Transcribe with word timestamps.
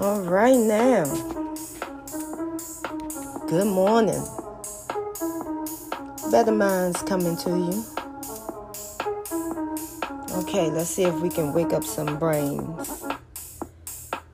All 0.00 0.20
right 0.22 0.56
now. 0.56 1.04
Good 3.46 3.66
morning. 3.66 4.24
Better 6.30 6.52
minds 6.52 7.02
coming 7.02 7.36
to 7.38 7.50
you. 7.50 7.84
Okay, 10.38 10.70
let's 10.70 10.90
see 10.90 11.04
if 11.04 11.14
we 11.20 11.28
can 11.28 11.52
wake 11.52 11.72
up 11.72 11.84
some 11.84 12.18
brains. 12.18 13.04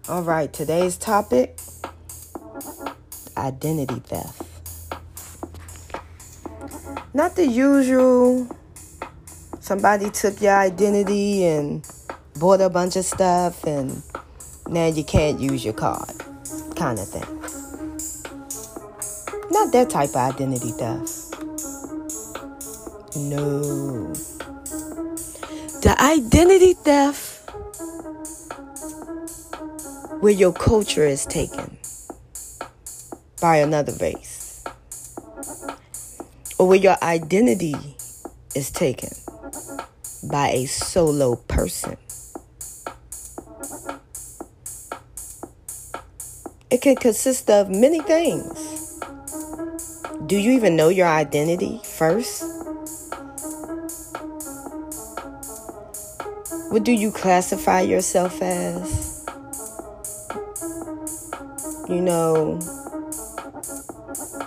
All 0.09 0.23
right, 0.23 0.53
today's 0.53 0.97
topic 0.97 1.59
identity 3.37 4.01
theft. 4.01 4.43
Not 7.15 7.37
the 7.37 7.47
usual 7.47 8.49
somebody 9.71 10.11
took 10.11 10.41
your 10.41 10.57
identity 10.57 11.45
and 11.45 11.89
bought 12.41 12.61
a 12.61 12.69
bunch 12.69 12.97
of 12.97 13.05
stuff 13.05 13.63
and 13.63 14.03
now 14.69 14.89
you 14.89 15.05
can't 15.05 15.39
use 15.39 15.65
your 15.65 15.73
card 15.73 16.11
kind 16.75 16.99
of 16.99 17.07
thing. 17.07 17.23
Not 19.53 19.71
that 19.71 19.89
type 19.89 20.09
of 20.09 20.17
identity 20.17 20.73
theft. 20.73 21.37
No. 23.15 24.13
The 25.83 25.95
identity 26.01 26.73
theft 26.73 27.49
where 30.21 30.33
your 30.33 30.53
culture 30.53 31.07
is 31.07 31.25
taken 31.27 31.79
by 33.41 33.59
another 33.59 33.93
race, 34.01 34.65
or 36.59 36.67
where 36.67 36.77
your 36.77 36.97
identity 37.05 37.77
is 38.57 38.73
taken 38.73 39.11
by 40.23 40.51
a 40.51 40.67
solo 40.67 41.37
person. 41.37 41.97
It 46.71 46.83
can 46.83 46.97
consist 46.97 47.51
of 47.51 47.69
many 47.69 48.01
things. 48.01 49.01
Do 50.27 50.37
you 50.37 50.53
even 50.53 50.77
know 50.77 50.89
your 50.89 51.09
identity 51.09 51.81
first? 51.85 52.45
What 56.71 56.85
do 56.85 56.93
you 56.93 57.11
classify 57.11 57.81
yourself 57.81 58.41
as? 58.41 59.27
You 61.89 62.01
know, 62.01 62.61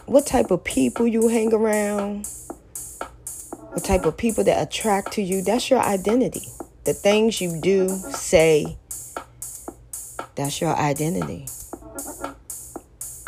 what 0.06 0.26
type 0.26 0.52
of 0.52 0.64
people 0.64 1.06
you 1.06 1.28
hang 1.28 1.54
around, 1.54 2.30
what 3.74 3.84
type 3.84 4.06
of 4.06 4.16
people 4.16 4.44
that 4.44 4.62
attract 4.62 5.14
to 5.14 5.22
you, 5.24 5.42
that's 5.42 5.70
your 5.72 5.80
identity. 5.80 6.48
The 6.84 6.94
things 6.94 7.42
you 7.42 7.60
do, 7.60 7.90
say, 7.90 8.78
that's 10.36 10.62
your 10.62 10.76
identity. 10.76 11.48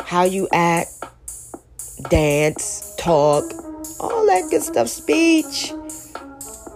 How 0.00 0.22
you 0.22 0.48
act, 0.52 0.92
dance, 2.10 2.94
talk, 2.96 3.42
all 3.98 4.24
that 4.26 4.46
good 4.48 4.62
stuff, 4.62 4.86
speech, 4.86 5.72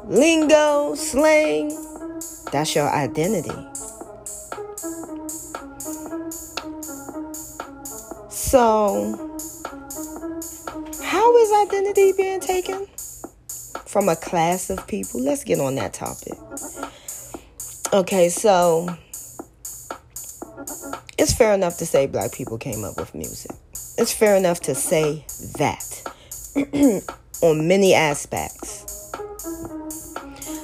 lingo, 0.04 0.96
slang, 0.96 1.68
that's 2.50 2.74
your 2.74 2.90
identity. 2.90 3.54
So, 8.30 9.14
how 11.04 11.36
is 11.36 11.68
identity 11.68 12.12
being 12.16 12.40
taken? 12.40 12.88
From 13.90 14.08
a 14.08 14.14
class 14.14 14.70
of 14.70 14.86
people? 14.86 15.20
Let's 15.20 15.42
get 15.42 15.58
on 15.58 15.74
that 15.74 15.92
topic. 15.92 16.34
Okay, 17.92 18.28
so 18.28 18.88
it's 21.18 21.34
fair 21.34 21.52
enough 21.54 21.76
to 21.78 21.86
say 21.86 22.06
black 22.06 22.32
people 22.32 22.56
came 22.56 22.84
up 22.84 22.96
with 22.96 23.14
music. 23.16 23.50
It's 23.98 24.14
fair 24.14 24.36
enough 24.36 24.60
to 24.60 24.76
say 24.76 25.24
that 25.58 26.02
on 27.42 27.66
many 27.66 27.92
aspects. 27.92 29.10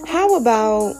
How 0.06 0.36
about 0.36 0.94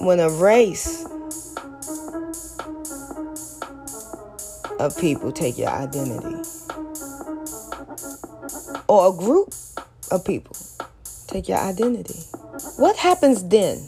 when 0.00 0.20
a 0.20 0.30
race 0.30 1.04
of 4.78 4.96
people 4.98 5.30
take 5.30 5.58
your 5.58 5.68
identity, 5.68 6.42
or 8.90 9.14
a 9.14 9.16
group 9.16 9.54
of 10.10 10.24
people 10.24 10.56
take 11.28 11.48
your 11.48 11.58
identity, 11.58 12.18
what 12.76 12.96
happens 12.96 13.48
then? 13.48 13.86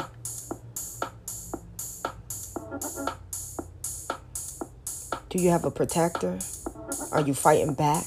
Do 5.28 5.42
you 5.42 5.50
have 5.50 5.64
a 5.64 5.72
protector? 5.72 6.38
Are 7.10 7.20
you 7.20 7.34
fighting 7.34 7.74
back? 7.74 8.04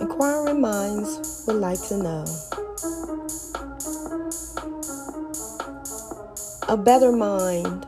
Inquiring 0.00 0.62
minds 0.62 1.44
would 1.46 1.56
like 1.56 1.82
to 1.88 1.98
know. 1.98 2.24
A 6.68 6.78
better 6.78 7.12
mind 7.12 7.84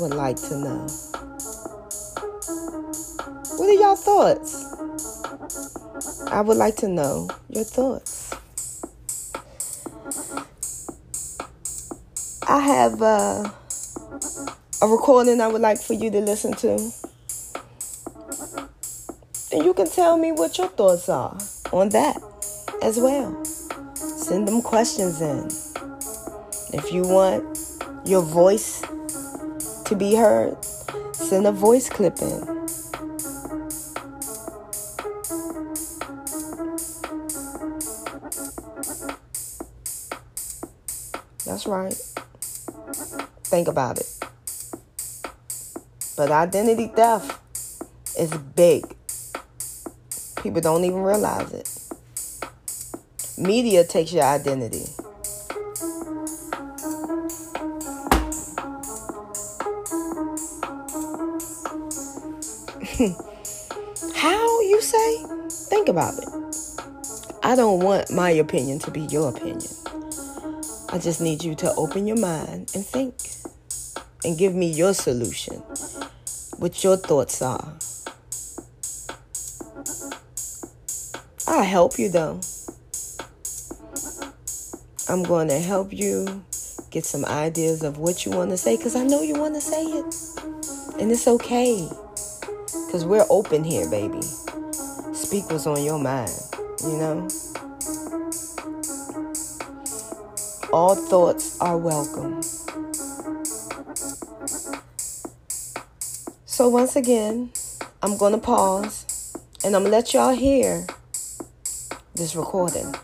would 0.00 0.14
like 0.14 0.36
to 0.48 0.56
know. 0.56 1.09
What 3.60 3.68
are 3.68 3.72
y'all 3.74 3.94
thoughts? 3.94 4.64
I 6.28 6.40
would 6.40 6.56
like 6.56 6.76
to 6.76 6.88
know 6.88 7.28
your 7.50 7.64
thoughts. 7.64 8.32
I 12.48 12.58
have 12.58 13.02
uh, 13.02 13.50
a 14.80 14.88
recording 14.88 15.42
I 15.42 15.48
would 15.48 15.60
like 15.60 15.78
for 15.78 15.92
you 15.92 16.10
to 16.10 16.20
listen 16.20 16.54
to. 16.54 16.70
And 19.52 19.62
you 19.62 19.74
can 19.74 19.90
tell 19.90 20.16
me 20.16 20.32
what 20.32 20.56
your 20.56 20.68
thoughts 20.68 21.10
are 21.10 21.36
on 21.70 21.90
that 21.90 22.16
as 22.80 22.96
well. 22.96 23.44
Send 23.94 24.48
them 24.48 24.62
questions 24.62 25.20
in. 25.20 25.48
If 26.72 26.90
you 26.94 27.02
want 27.02 27.44
your 28.06 28.22
voice 28.22 28.80
to 29.84 29.94
be 29.94 30.14
heard, 30.14 30.56
send 31.12 31.46
a 31.46 31.52
voice 31.52 31.90
clip 31.90 32.22
in. 32.22 32.59
Right. 41.70 41.94
Think 43.44 43.68
about 43.68 43.98
it. 43.98 44.08
But 46.16 46.30
identity 46.30 46.88
theft 46.88 47.40
is 48.18 48.30
big. 48.56 48.84
People 50.42 50.60
don't 50.60 50.84
even 50.84 51.02
realize 51.02 51.52
it. 51.52 51.68
Media 53.38 53.84
takes 53.84 54.12
your 54.12 54.24
identity. 54.24 54.86
How 64.14 64.60
you 64.62 64.80
say? 64.82 65.24
Think 65.68 65.88
about 65.88 66.18
it. 66.18 66.28
I 67.42 67.54
don't 67.54 67.80
want 67.80 68.10
my 68.10 68.30
opinion 68.30 68.78
to 68.80 68.90
be 68.90 69.00
your 69.02 69.30
opinion. 69.30 69.70
I 70.92 70.98
just 70.98 71.20
need 71.20 71.44
you 71.44 71.54
to 71.54 71.72
open 71.76 72.08
your 72.08 72.18
mind 72.18 72.72
and 72.74 72.84
think 72.84 73.14
and 74.24 74.36
give 74.36 74.54
me 74.56 74.66
your 74.70 74.92
solution, 74.92 75.56
what 76.58 76.82
your 76.82 76.96
thoughts 76.96 77.40
are. 77.42 77.76
I'll 81.46 81.62
help 81.62 81.96
you 81.98 82.08
though. 82.08 82.40
I'm 85.08 85.22
going 85.22 85.48
to 85.48 85.58
help 85.58 85.92
you 85.92 86.44
get 86.90 87.04
some 87.04 87.24
ideas 87.24 87.84
of 87.84 87.98
what 87.98 88.26
you 88.26 88.32
want 88.32 88.50
to 88.50 88.56
say 88.56 88.76
because 88.76 88.96
I 88.96 89.04
know 89.04 89.22
you 89.22 89.34
want 89.34 89.54
to 89.54 89.60
say 89.60 89.84
it. 89.84 91.00
And 91.00 91.10
it's 91.10 91.28
okay. 91.28 91.88
Because 92.86 93.04
we're 93.04 93.26
open 93.30 93.62
here, 93.62 93.88
baby. 93.88 94.22
Speak 95.12 95.48
what's 95.50 95.66
on 95.66 95.84
your 95.84 95.98
mind, 95.98 96.32
you 96.82 96.96
know? 96.96 97.28
All 100.72 100.94
thoughts 100.94 101.60
are 101.60 101.76
welcome. 101.76 102.42
So, 106.46 106.68
once 106.68 106.94
again, 106.94 107.50
I'm 108.04 108.16
going 108.16 108.34
to 108.34 108.38
pause 108.38 109.34
and 109.64 109.74
I'm 109.74 109.82
going 109.82 109.90
to 109.90 109.96
let 109.96 110.14
y'all 110.14 110.32
hear 110.32 110.86
this 112.14 112.36
recording. 112.36 112.94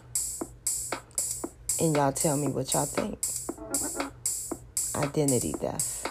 And 1.80 1.96
y'all 1.96 2.12
tell 2.12 2.36
me 2.36 2.46
what 2.46 2.72
y'all 2.72 2.86
think. 2.86 3.18
Identity 4.94 5.52
theft. 5.52 6.08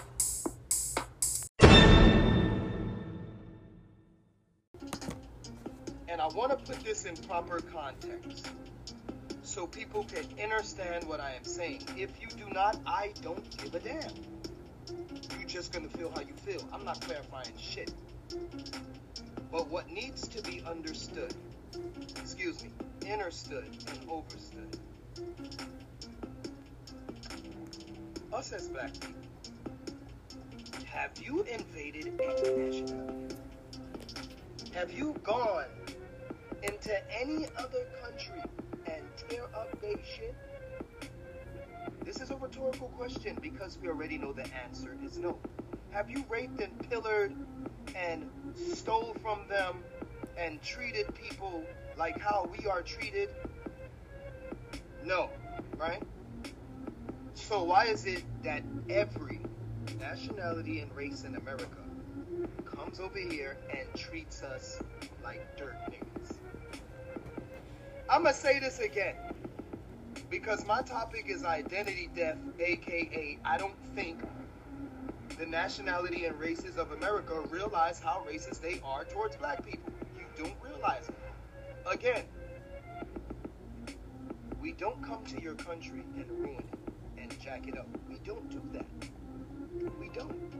And 6.09 6.19
I 6.19 6.27
want 6.27 6.51
to 6.51 6.57
put 6.57 6.83
this 6.83 7.05
in 7.05 7.15
proper 7.15 7.61
context 7.61 8.49
so 9.55 9.65
people 9.65 10.03
can 10.03 10.25
understand 10.43 11.07
what 11.07 11.21
I 11.21 11.31
am 11.31 11.45
saying. 11.45 11.81
If 11.95 12.09
you 12.21 12.27
do 12.27 12.53
not, 12.53 12.77
I 12.85 13.13
don't 13.21 13.57
give 13.57 13.73
a 13.73 13.79
damn. 13.79 14.11
You're 15.39 15.47
just 15.47 15.71
to 15.89 15.97
feel 15.97 16.11
how 16.13 16.19
you 16.19 16.33
feel. 16.45 16.61
I'm 16.73 16.83
not 16.83 16.99
clarifying 16.99 17.53
shit. 17.57 17.93
But 19.53 19.69
what 19.69 19.89
needs 19.89 20.27
to 20.27 20.41
be 20.41 20.61
understood, 20.67 21.33
excuse 22.17 22.65
me, 22.65 22.69
understood 23.09 23.63
and 23.63 24.09
overstood. 24.09 24.77
Us 28.33 28.51
as 28.51 28.67
black 28.67 28.91
people, 28.99 29.15
have 30.85 31.11
you 31.23 31.43
invaded 31.43 32.07
any 32.19 32.71
nationality? 32.71 33.35
Have 34.73 34.91
you 34.91 35.15
gone 35.23 35.63
into 36.61 37.21
any 37.21 37.45
other 37.57 37.85
country 38.03 38.41
This 42.05 42.21
is 42.21 42.29
a 42.29 42.35
rhetorical 42.35 42.87
question 42.89 43.39
because 43.41 43.79
we 43.81 43.89
already 43.89 44.17
know 44.17 44.31
the 44.31 44.47
answer 44.63 44.95
is 45.03 45.17
no. 45.17 45.39
Have 45.89 46.09
you 46.09 46.23
raped 46.29 46.61
and 46.61 46.89
pillared 46.89 47.35
and 47.95 48.29
stole 48.55 49.15
from 49.21 49.39
them 49.49 49.83
and 50.37 50.61
treated 50.61 51.13
people 51.15 51.65
like 51.97 52.19
how 52.19 52.47
we 52.51 52.67
are 52.67 52.81
treated? 52.83 53.29
No, 55.03 55.29
right? 55.77 56.03
So 57.33 57.63
why 57.63 57.85
is 57.85 58.05
it 58.05 58.23
that 58.43 58.61
every 58.89 59.41
nationality 59.99 60.81
and 60.81 60.95
race 60.95 61.23
in 61.23 61.35
America 61.35 61.83
comes 62.65 62.99
over 62.99 63.17
here 63.17 63.57
and 63.69 63.93
treats 63.95 64.43
us 64.43 64.79
like 65.23 65.41
dirt 65.57 65.75
niggas? 65.89 66.37
I'm 68.07 68.23
gonna 68.23 68.33
say 68.33 68.59
this 68.59 68.79
again 68.79 69.15
because 70.39 70.65
my 70.65 70.81
topic 70.81 71.27
is 71.29 71.45
identity 71.45 72.09
theft, 72.13 72.39
aka 72.59 73.39
I 73.45 73.57
don't 73.57 73.77
think 73.95 74.19
the 75.39 75.45
nationality 75.45 76.25
and 76.25 76.37
races 76.37 76.77
of 76.77 76.91
America 76.91 77.39
realize 77.49 77.99
how 77.99 78.21
racist 78.29 78.59
they 78.59 78.81
are 78.83 79.05
towards 79.05 79.37
black 79.37 79.65
people. 79.65 79.89
You 80.17 80.25
don't 80.43 80.55
realize 80.61 81.07
it. 81.07 81.15
Again, 81.89 82.23
we 84.61 84.73
don't 84.73 85.01
come 85.01 85.23
to 85.25 85.39
your 85.39 85.55
country 85.55 86.03
and 86.17 86.29
ruin 86.31 86.59
it 86.59 87.21
and 87.21 87.39
jack 87.39 87.67
it 87.69 87.77
up. 87.77 87.87
We 88.09 88.17
don't 88.25 88.49
do 88.49 88.61
that. 88.73 88.85
We 89.97 90.09
don't. 90.09 90.51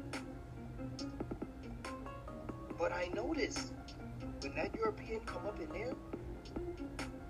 But 2.79 2.93
I 2.93 3.09
notice 3.13 3.73
when 4.39 4.55
that 4.55 4.73
European 4.73 5.19
come 5.25 5.45
up 5.45 5.59
in 5.59 5.67
there 5.69 5.95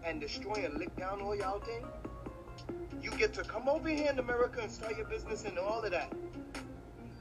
and 0.03 0.21
destroy 0.21 0.63
and 0.63 0.77
lick 0.77 0.95
down 0.95 1.21
all 1.21 1.35
y'all 1.35 1.59
thing, 1.59 1.83
you 3.01 3.11
get 3.11 3.33
to 3.33 3.43
come 3.43 3.69
over 3.69 3.89
here 3.89 4.11
in 4.11 4.19
America 4.19 4.59
and 4.61 4.71
start 4.71 4.97
your 4.97 5.07
business 5.07 5.45
and 5.45 5.57
all 5.57 5.83
of 5.83 5.91
that 5.91 6.11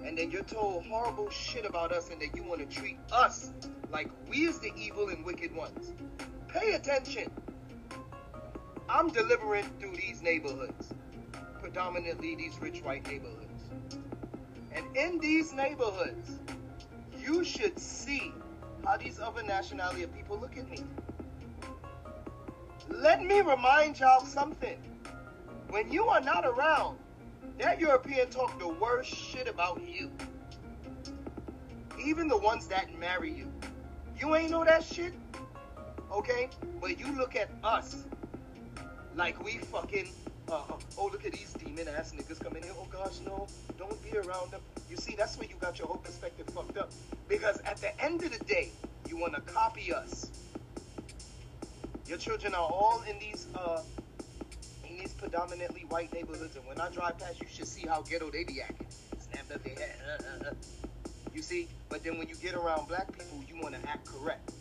and 0.04 0.18
then 0.18 0.30
you're 0.30 0.42
told 0.42 0.84
horrible 0.86 1.30
shit 1.30 1.64
about 1.64 1.90
us 1.90 2.10
and 2.10 2.20
that 2.20 2.36
you 2.36 2.44
want 2.44 2.60
to 2.60 2.66
treat 2.66 2.98
us 3.10 3.52
like 3.90 4.10
we 4.28 4.44
is 4.44 4.58
the 4.58 4.72
evil 4.76 5.08
and 5.08 5.24
wicked 5.24 5.54
ones. 5.54 5.94
Pay 6.48 6.74
attention. 6.74 7.30
I'm 8.88 9.08
delivering 9.10 9.64
through 9.80 9.96
these 9.96 10.20
neighborhoods, 10.20 10.92
predominantly 11.58 12.34
these 12.34 12.60
rich 12.60 12.82
white 12.82 13.06
neighborhoods. 13.08 13.62
And 14.72 14.94
in 14.94 15.18
these 15.20 15.54
neighborhoods, 15.54 16.38
you 17.18 17.42
should 17.42 17.78
see 17.78 18.32
how 18.84 18.98
these 18.98 19.18
other 19.18 19.42
nationality 19.42 20.02
of 20.02 20.14
people 20.14 20.38
look 20.38 20.58
at 20.58 20.68
me. 20.68 20.84
Let 22.90 23.22
me 23.22 23.40
remind 23.40 23.98
y'all 24.00 24.26
something. 24.26 24.93
When 25.74 25.90
you 25.90 26.04
are 26.04 26.20
not 26.20 26.46
around, 26.46 26.98
that 27.58 27.80
European 27.80 28.30
talk 28.30 28.60
the 28.60 28.68
worst 28.68 29.12
shit 29.12 29.48
about 29.48 29.82
you. 29.84 30.08
Even 32.00 32.28
the 32.28 32.36
ones 32.38 32.68
that 32.68 32.96
marry 32.96 33.32
you. 33.32 33.50
You 34.16 34.36
ain't 34.36 34.52
know 34.52 34.64
that 34.64 34.84
shit? 34.84 35.14
Okay? 36.12 36.48
But 36.80 37.00
you 37.00 37.10
look 37.16 37.34
at 37.34 37.50
us 37.64 38.04
like 39.16 39.44
we 39.44 39.58
fucking, 39.58 40.10
uh, 40.48 40.62
oh, 40.96 41.06
look 41.10 41.26
at 41.26 41.32
these 41.32 41.52
demon 41.54 41.88
ass 41.88 42.12
niggas 42.16 42.38
coming 42.38 42.62
here. 42.62 42.72
Oh 42.78 42.86
gosh, 42.88 43.18
no, 43.26 43.48
don't 43.76 44.00
be 44.04 44.16
around 44.16 44.52
them. 44.52 44.60
You 44.88 44.96
see, 44.96 45.16
that's 45.16 45.36
where 45.36 45.48
you 45.48 45.56
got 45.56 45.80
your 45.80 45.88
whole 45.88 45.96
perspective 45.96 46.46
fucked 46.54 46.78
up. 46.78 46.92
Because 47.26 47.60
at 47.62 47.78
the 47.78 48.00
end 48.00 48.22
of 48.22 48.30
the 48.30 48.44
day, 48.44 48.70
you 49.08 49.16
want 49.16 49.34
to 49.34 49.40
copy 49.40 49.92
us. 49.92 50.30
Your 52.06 52.18
children 52.18 52.54
are 52.54 52.70
all 52.70 53.02
in 53.10 53.18
these 53.18 53.48
uh, 53.56 53.80
predominantly 55.24 55.86
white 55.88 56.12
neighborhoods, 56.12 56.54
and 56.54 56.66
when 56.66 56.78
I 56.78 56.90
drive 56.90 57.18
past, 57.18 57.40
you 57.40 57.46
should 57.50 57.66
see 57.66 57.86
how 57.86 58.02
ghetto 58.02 58.30
they 58.30 58.44
be 58.44 58.60
acting. 58.60 58.86
Snapped 59.18 59.52
up 59.52 59.64
their 59.64 59.74
head. 59.74 59.96
Uh, 60.06 60.46
uh, 60.46 60.50
uh. 60.50 60.54
You 61.34 61.40
see? 61.40 61.66
But 61.88 62.04
then 62.04 62.18
when 62.18 62.28
you 62.28 62.34
get 62.36 62.54
around 62.54 62.88
black 62.88 63.10
people, 63.10 63.42
you 63.48 63.60
want 63.62 63.74
to 63.74 63.88
act 63.88 64.06
correct. 64.06 64.52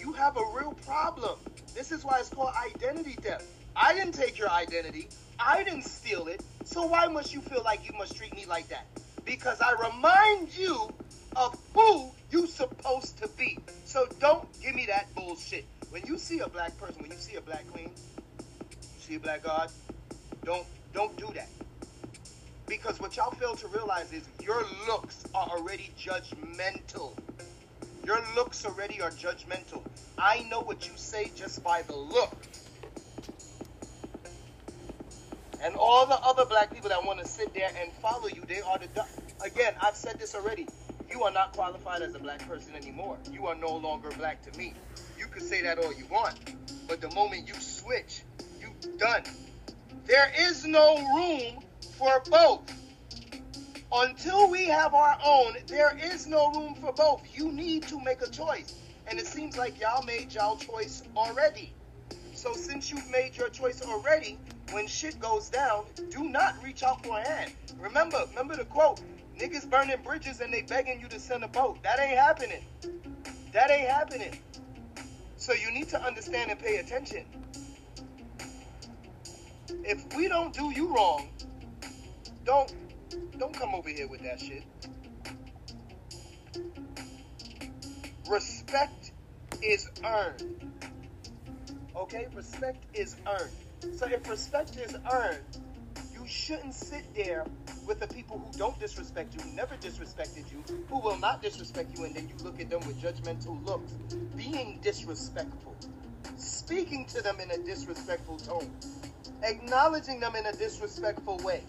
You 0.00 0.12
have 0.12 0.36
a 0.36 0.42
real 0.52 0.72
problem. 0.84 1.38
This 1.72 1.92
is 1.92 2.04
why 2.04 2.18
it's 2.18 2.30
called 2.30 2.52
identity 2.74 3.12
theft. 3.12 3.44
I 3.76 3.94
didn't 3.94 4.14
take 4.14 4.36
your 4.38 4.50
identity. 4.50 5.08
I 5.38 5.62
didn't 5.62 5.84
steal 5.84 6.26
it. 6.26 6.42
So 6.64 6.84
why 6.84 7.06
must 7.06 7.32
you 7.32 7.40
feel 7.40 7.62
like 7.62 7.86
you 7.86 7.96
must 7.96 8.16
treat 8.16 8.34
me 8.34 8.44
like 8.46 8.68
that? 8.68 8.86
Because 9.24 9.60
I 9.60 9.72
remind 9.88 10.56
you 10.58 10.92
of 11.36 11.56
who 11.74 12.10
you 12.32 12.48
supposed 12.48 13.18
to 13.22 13.28
be. 13.28 13.58
So 13.84 14.08
don't 14.18 14.44
give 14.60 14.74
me 14.74 14.86
that 14.86 15.14
bullshit. 15.14 15.64
When 15.90 16.04
you 16.06 16.18
see 16.18 16.40
a 16.40 16.48
black 16.48 16.76
person, 16.78 17.00
when 17.02 17.12
you 17.12 17.18
see 17.18 17.36
a 17.36 17.40
black 17.40 17.66
queen, 17.72 17.90
see 19.08 19.14
a 19.14 19.20
black 19.20 19.42
God, 19.42 19.70
don't 20.44 20.66
don't 20.92 21.16
do 21.16 21.30
that. 21.34 21.48
Because 22.66 23.00
what 23.00 23.16
y'all 23.16 23.30
fail 23.30 23.54
to 23.54 23.68
realize 23.68 24.12
is 24.12 24.28
your 24.42 24.62
looks 24.86 25.24
are 25.34 25.48
already 25.48 25.90
judgmental. 25.98 27.16
Your 28.04 28.22
looks 28.36 28.66
already 28.66 29.00
are 29.00 29.10
judgmental. 29.10 29.82
I 30.18 30.46
know 30.50 30.60
what 30.60 30.86
you 30.86 30.92
say 30.96 31.30
just 31.34 31.64
by 31.64 31.82
the 31.82 31.96
look. 31.96 32.36
And 35.62 35.74
all 35.74 36.06
the 36.06 36.18
other 36.22 36.44
black 36.44 36.72
people 36.72 36.90
that 36.90 37.02
want 37.02 37.18
to 37.18 37.26
sit 37.26 37.54
there 37.54 37.70
and 37.80 37.90
follow 37.94 38.28
you, 38.28 38.42
they 38.46 38.60
are 38.60 38.78
the 38.78 39.06
again, 39.42 39.72
I've 39.80 39.96
said 39.96 40.18
this 40.18 40.34
already. 40.34 40.66
You 41.10 41.22
are 41.22 41.32
not 41.32 41.52
qualified 41.52 42.02
as 42.02 42.14
a 42.14 42.18
black 42.18 42.46
person 42.46 42.74
anymore. 42.74 43.16
You 43.32 43.46
are 43.46 43.54
no 43.54 43.74
longer 43.74 44.10
black 44.18 44.42
to 44.42 44.58
me. 44.58 44.74
You 45.18 45.26
can 45.28 45.40
say 45.40 45.62
that 45.62 45.78
all 45.78 45.94
you 45.94 46.04
want. 46.10 46.38
But 46.86 47.00
the 47.00 47.10
moment 47.14 47.48
you 47.48 47.54
switch 47.54 48.22
done. 48.96 49.22
There 50.06 50.30
is 50.38 50.64
no 50.64 50.96
room 51.14 51.62
for 51.98 52.22
both. 52.30 52.72
Until 53.92 54.50
we 54.50 54.66
have 54.66 54.94
our 54.94 55.18
own, 55.24 55.54
there 55.66 55.96
is 55.96 56.26
no 56.26 56.50
room 56.52 56.74
for 56.74 56.92
both. 56.92 57.22
You 57.32 57.52
need 57.52 57.86
to 57.88 58.00
make 58.00 58.22
a 58.22 58.30
choice. 58.30 58.74
And 59.06 59.18
it 59.18 59.26
seems 59.26 59.56
like 59.56 59.80
y'all 59.80 60.02
made 60.04 60.32
y'all 60.32 60.56
choice 60.56 61.02
already. 61.16 61.74
So 62.34 62.52
since 62.54 62.90
you've 62.90 63.10
made 63.10 63.36
your 63.36 63.48
choice 63.48 63.82
already, 63.82 64.38
when 64.72 64.86
shit 64.86 65.18
goes 65.18 65.48
down, 65.48 65.84
do 66.10 66.28
not 66.28 66.54
reach 66.62 66.82
out 66.82 67.04
for 67.04 67.18
a 67.18 67.26
hand. 67.26 67.52
Remember, 67.78 68.24
remember 68.30 68.56
the 68.56 68.64
quote, 68.64 69.00
niggas 69.38 69.68
burning 69.68 70.02
bridges 70.02 70.40
and 70.40 70.52
they 70.52 70.62
begging 70.62 71.00
you 71.00 71.08
to 71.08 71.18
send 71.18 71.44
a 71.44 71.48
boat. 71.48 71.82
That 71.82 71.98
ain't 71.98 72.18
happening. 72.18 72.62
That 73.52 73.70
ain't 73.70 73.88
happening. 73.88 74.38
So 75.36 75.52
you 75.52 75.70
need 75.72 75.88
to 75.90 76.02
understand 76.02 76.50
and 76.50 76.60
pay 76.60 76.76
attention 76.76 77.24
if 79.84 80.14
we 80.16 80.28
don't 80.28 80.54
do 80.54 80.70
you 80.70 80.94
wrong, 80.94 81.28
don't 82.44 82.72
don't 83.38 83.54
come 83.54 83.74
over 83.74 83.88
here 83.88 84.08
with 84.08 84.22
that 84.22 84.40
shit. 84.40 84.64
Respect 88.28 89.12
is 89.62 89.88
earned. 90.04 90.44
Okay? 91.96 92.26
Respect 92.34 92.84
is 92.94 93.16
earned. 93.26 93.96
So 93.96 94.06
if 94.06 94.28
respect 94.28 94.76
is 94.76 94.96
earned, 95.10 95.44
you 96.12 96.26
shouldn't 96.26 96.74
sit 96.74 97.04
there 97.14 97.46
with 97.86 98.00
the 98.00 98.06
people 98.06 98.38
who 98.38 98.58
don't 98.58 98.78
disrespect 98.78 99.34
you, 99.34 99.40
who 99.40 99.56
never 99.56 99.76
disrespected 99.76 100.50
you, 100.52 100.62
who 100.88 101.00
will 101.00 101.18
not 101.18 101.42
disrespect 101.42 101.96
you, 101.96 102.04
and 102.04 102.14
then 102.14 102.28
you 102.28 102.44
look 102.44 102.60
at 102.60 102.68
them 102.68 102.80
with 102.80 103.00
judgmental 103.00 103.64
looks, 103.64 103.92
being 104.36 104.78
disrespectful, 104.82 105.74
speaking 106.36 107.06
to 107.06 107.22
them 107.22 107.40
in 107.40 107.50
a 107.50 107.58
disrespectful 107.64 108.36
tone 108.36 108.70
acknowledging 109.42 110.20
them 110.20 110.34
in 110.36 110.46
a 110.46 110.52
disrespectful 110.52 111.38
way. 111.38 111.62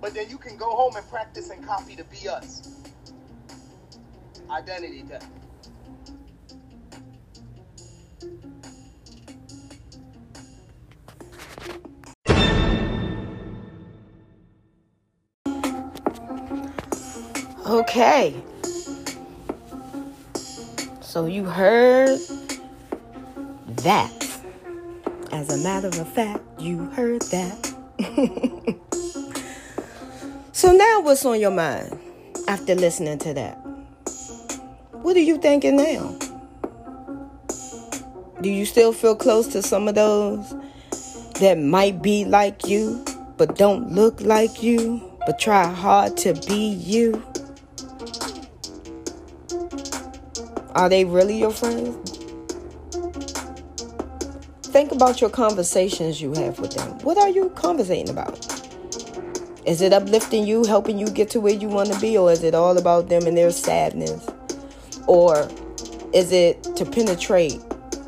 But 0.00 0.14
then 0.14 0.28
you 0.28 0.38
can 0.38 0.56
go 0.56 0.70
home 0.70 0.96
and 0.96 1.08
practice 1.08 1.50
and 1.50 1.64
copy 1.64 1.96
to 1.96 2.04
be 2.04 2.28
us. 2.28 2.82
Identity 4.50 5.02
theft. 5.02 5.26
Okay. 17.66 18.34
So 21.00 21.26
you 21.26 21.44
heard 21.44 22.18
that. 23.82 24.23
As 25.34 25.50
a 25.50 25.56
matter 25.56 25.88
of 25.88 26.08
fact, 26.10 26.44
you 26.60 26.84
heard 26.90 27.20
that. 27.22 27.74
so 30.52 30.72
now 30.72 31.00
what's 31.00 31.24
on 31.24 31.40
your 31.40 31.50
mind 31.50 31.98
after 32.46 32.76
listening 32.76 33.18
to 33.18 33.34
that? 33.34 33.54
What 34.92 35.16
are 35.16 35.20
you 35.20 35.38
thinking 35.38 35.76
now? 35.76 36.16
Do 38.42 38.48
you 38.48 38.64
still 38.64 38.92
feel 38.92 39.16
close 39.16 39.48
to 39.48 39.60
some 39.60 39.88
of 39.88 39.96
those 39.96 40.54
that 41.40 41.58
might 41.58 42.00
be 42.00 42.24
like 42.24 42.68
you, 42.68 43.04
but 43.36 43.56
don't 43.56 43.90
look 43.90 44.20
like 44.20 44.62
you, 44.62 45.02
but 45.26 45.40
try 45.40 45.66
hard 45.66 46.16
to 46.18 46.34
be 46.46 46.68
you? 46.68 47.20
Are 50.76 50.88
they 50.88 51.04
really 51.04 51.40
your 51.40 51.50
friends? 51.50 52.13
Think 54.74 54.90
about 54.90 55.20
your 55.20 55.30
conversations 55.30 56.20
you 56.20 56.32
have 56.32 56.58
with 56.58 56.72
them. 56.72 56.98
What 57.04 57.16
are 57.16 57.28
you 57.28 57.50
conversating 57.50 58.08
about? 58.08 58.44
Is 59.64 59.80
it 59.80 59.92
uplifting 59.92 60.44
you, 60.44 60.64
helping 60.64 60.98
you 60.98 61.06
get 61.06 61.30
to 61.30 61.40
where 61.40 61.54
you 61.54 61.68
want 61.68 61.92
to 61.92 62.00
be, 62.00 62.18
or 62.18 62.32
is 62.32 62.42
it 62.42 62.56
all 62.56 62.76
about 62.76 63.08
them 63.08 63.24
and 63.28 63.36
their 63.36 63.52
sadness? 63.52 64.28
Or 65.06 65.48
is 66.12 66.32
it 66.32 66.64
to 66.74 66.84
penetrate 66.84 67.62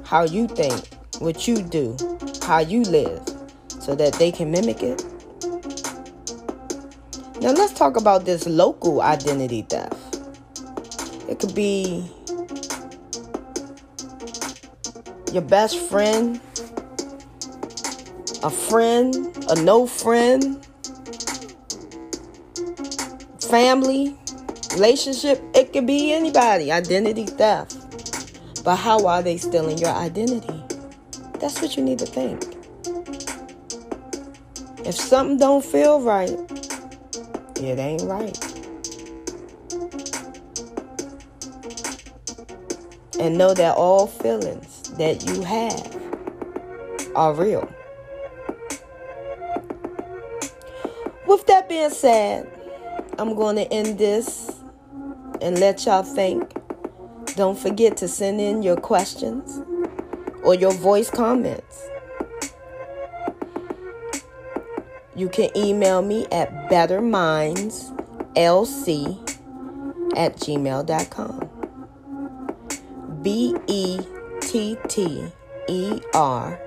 how 0.05 0.25
you 0.25 0.49
think, 0.49 0.89
what 1.21 1.47
you 1.47 1.63
do, 1.63 1.97
how 2.43 2.59
you 2.59 2.83
live, 2.83 3.23
so 3.69 3.95
that 3.95 4.15
they 4.15 4.33
can 4.33 4.51
mimic 4.51 4.83
it? 4.83 5.05
Now, 7.41 7.53
let's 7.53 7.75
talk 7.75 7.97
about 7.97 8.25
this 8.25 8.45
local 8.45 9.03
identity 9.03 9.63
theft. 9.63 10.19
It 11.29 11.39
could 11.39 11.55
be 11.55 12.11
your 15.33 15.43
best 15.43 15.79
friend, 15.79 16.41
a 18.43 18.51
friend, 18.51 19.15
a 19.51 19.63
no 19.63 19.87
friend, 19.87 20.65
family, 23.41 24.17
relationship. 24.73 25.43
It 25.55 25.73
could 25.73 25.87
be 25.87 26.13
anybody. 26.13 26.71
Identity 26.71 27.27
theft. 27.27 27.77
But 28.65 28.77
how 28.77 29.07
are 29.07 29.23
they 29.23 29.37
stealing 29.37 29.79
your 29.79 29.91
identity? 29.91 30.63
That's 31.41 31.61
what 31.63 31.77
you 31.77 31.83
need 31.83 31.99
to 32.01 32.07
think. 32.07 32.43
If 34.87 34.95
something 34.95 35.39
don't 35.39 35.65
feel 35.65 36.01
right, 36.01 36.31
it 37.57 37.79
ain't 37.79 38.03
right. 38.03 38.37
And 43.19 43.39
know 43.39 43.55
that 43.55 43.75
all 43.77 44.07
feelings 44.07 44.76
that 44.99 45.27
you 45.27 45.43
have 45.43 45.97
are 47.15 47.35
real. 47.35 47.69
With 51.27 51.47
that 51.47 51.69
being 51.69 51.91
said, 51.91 52.51
I'm 53.19 53.35
going 53.35 53.57
to 53.57 53.73
end 53.73 53.99
this 53.99 54.51
and 55.41 55.59
let 55.59 55.85
y'all 55.87 56.03
think. 56.03 56.53
Don't 57.35 57.59
forget 57.59 57.97
to 57.99 58.09
send 58.09 58.41
in 58.41 58.63
your 58.63 58.77
questions 58.77 59.61
or 60.43 60.55
your 60.55 60.73
voice 60.73 61.11
comments. 61.11 61.87
You 65.15 65.29
can 65.29 65.51
email 65.57 66.03
me 66.03 66.27
at 66.31 66.71
bettermindslc 66.71 67.97
at 70.17 70.37
gmail.com. 70.37 71.51
B 73.23 73.57
E 73.67 73.99
T 74.47 74.77
T 74.89 75.25
E 75.69 76.01
R 76.15 76.59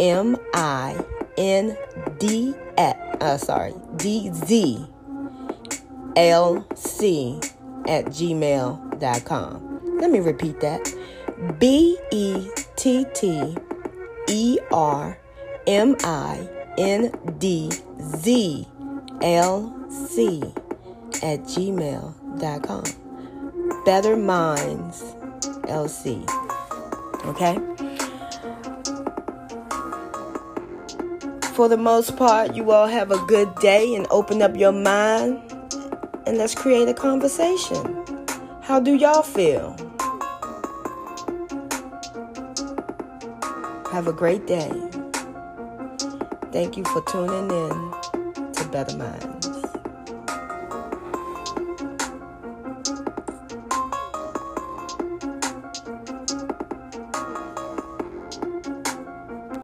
M 0.00 0.36
I 0.54 0.96
N 1.36 1.76
D 2.18 2.54
uh, 3.20 3.36
sorry 3.36 3.74
D 3.96 4.30
Z 4.32 4.86
L 6.16 6.66
C 6.74 7.38
at 7.86 8.06
gmail.com. 8.06 9.98
Let 10.00 10.10
me 10.10 10.20
repeat 10.20 10.60
that. 10.60 10.94
B 11.58 11.98
E 12.10 12.48
T 12.76 13.04
T 13.14 13.56
E 14.28 14.58
R 14.72 15.18
M 15.66 15.96
I 16.04 16.48
N 16.78 17.12
D 17.38 17.70
Z 18.00 18.68
L 19.22 19.74
C 19.90 20.42
at 21.22 21.40
gmail.com. 21.42 22.84
Better 23.84 24.16
Minds 24.16 25.02
LC. 25.66 26.57
Okay? 27.28 27.54
For 31.54 31.68
the 31.68 31.76
most 31.76 32.16
part, 32.16 32.54
you 32.54 32.70
all 32.70 32.86
have 32.86 33.10
a 33.10 33.18
good 33.26 33.54
day 33.56 33.94
and 33.94 34.06
open 34.10 34.42
up 34.42 34.56
your 34.56 34.72
mind 34.72 35.42
and 36.26 36.38
let's 36.38 36.54
create 36.54 36.88
a 36.88 36.94
conversation. 36.94 38.04
How 38.62 38.78
do 38.78 38.94
y'all 38.94 39.22
feel? 39.22 39.76
Have 43.90 44.06
a 44.06 44.12
great 44.12 44.46
day. 44.46 44.70
Thank 46.52 46.76
you 46.76 46.84
for 46.84 47.02
tuning 47.10 47.50
in 47.50 48.52
to 48.52 48.68
Better 48.70 48.96
Minds. 48.96 49.27